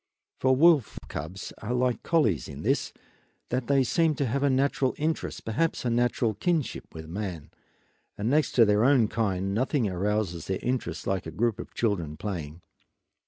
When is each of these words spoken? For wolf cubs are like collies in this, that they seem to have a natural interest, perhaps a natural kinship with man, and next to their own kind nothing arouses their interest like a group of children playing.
For 0.39 0.55
wolf 0.55 0.97
cubs 1.09 1.53
are 1.59 1.75
like 1.75 2.01
collies 2.01 2.47
in 2.47 2.63
this, 2.63 2.91
that 3.49 3.67
they 3.67 3.83
seem 3.83 4.15
to 4.15 4.25
have 4.25 4.41
a 4.41 4.49
natural 4.49 4.95
interest, 4.97 5.45
perhaps 5.45 5.85
a 5.85 5.91
natural 5.91 6.33
kinship 6.33 6.85
with 6.91 7.05
man, 7.07 7.51
and 8.17 8.27
next 8.27 8.53
to 8.53 8.65
their 8.65 8.83
own 8.83 9.07
kind 9.09 9.53
nothing 9.53 9.87
arouses 9.87 10.47
their 10.47 10.57
interest 10.63 11.05
like 11.05 11.27
a 11.27 11.31
group 11.31 11.59
of 11.59 11.75
children 11.75 12.17
playing. 12.17 12.63